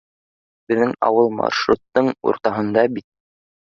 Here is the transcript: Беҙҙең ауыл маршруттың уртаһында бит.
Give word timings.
Беҙҙең 0.73 0.95
ауыл 1.09 1.31
маршруттың 1.43 2.13
уртаһында 2.33 2.91
бит. 2.99 3.13